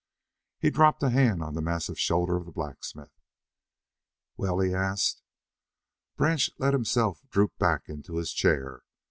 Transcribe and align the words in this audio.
He 0.57 0.71
dropped 0.71 1.03
a 1.03 1.11
hand 1.11 1.43
on 1.43 1.53
the 1.53 1.61
massive 1.61 1.99
shoulder 1.99 2.35
of 2.35 2.47
the 2.47 2.51
blacksmith. 2.51 3.11
"Well?" 4.35 4.57
he 4.59 4.73
asked. 4.73 5.21
Branch 6.15 6.49
let 6.57 6.73
himself 6.73 7.21
droop 7.29 7.55
back 7.59 7.83
into 7.87 8.15
his 8.17 8.33
chair. 8.33 8.81